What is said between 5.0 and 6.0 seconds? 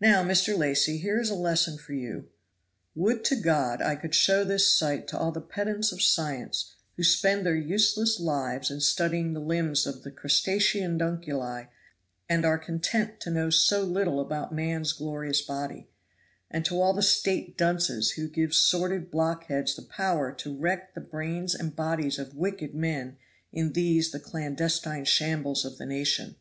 to all the pedants of